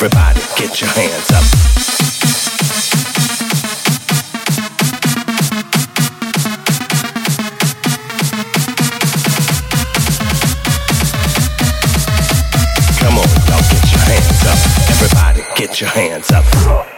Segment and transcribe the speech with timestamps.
[0.00, 1.42] Everybody get your hands up.
[13.00, 14.58] Come on, y'all get your hands up.
[14.88, 16.97] Everybody get your hands up.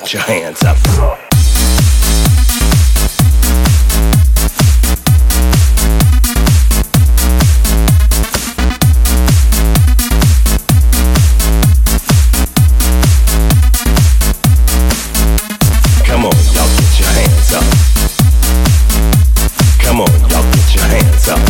[0.00, 0.76] Get your hands up.
[16.06, 17.64] Come on, y'all get your hands up.
[19.80, 21.40] Come on, y'all get your hands up.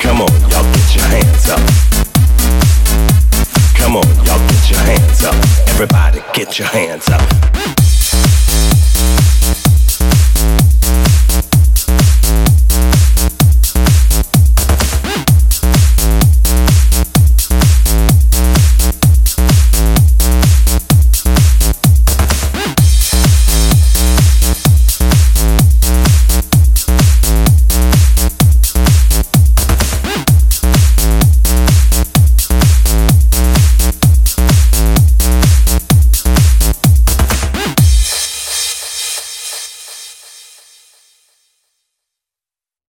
[0.00, 1.85] Come on, y'all get your hands up.
[3.96, 5.34] On, y'all get your hands up.
[5.68, 7.85] Everybody get your hands up.